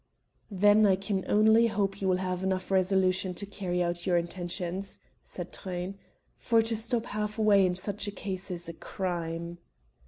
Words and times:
"Then 0.49 0.87
I 0.87 0.95
can 0.95 1.25
only 1.29 1.67
hope 1.67 2.01
you 2.01 2.07
will 2.07 2.17
have 2.17 2.41
enough 2.43 2.71
resolution 2.71 3.35
to 3.35 3.45
carry 3.45 3.83
out 3.83 4.07
your 4.07 4.17
intentions," 4.17 4.97
said 5.23 5.53
Truyn, 5.53 5.93
"for 6.39 6.59
to 6.63 6.75
stop 6.75 7.05
half 7.05 7.37
way 7.37 7.63
in 7.63 7.75
such 7.75 8.07
a 8.07 8.11
case 8.11 8.49
is 8.49 8.67
a 8.67 8.73
crime." 8.73 9.59